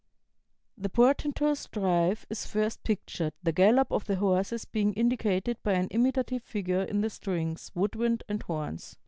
"The 0.79 0.89
portentous 0.89 1.67
drive 1.67 2.25
is 2.27 2.47
first 2.47 2.81
pictured, 2.83 3.33
the 3.43 3.51
gallop 3.51 3.91
of 3.91 4.05
the 4.05 4.15
horses 4.15 4.65
being 4.65 4.93
indicated 4.95 5.61
by 5.61 5.73
an 5.73 5.89
imitative 5.91 6.41
figure 6.41 6.81
in 6.81 7.01
the 7.01 7.09
strings, 7.11 7.69
wood 7.75 7.93
wind, 7.95 8.23
and 8.27 8.41
horns. 8.41 8.97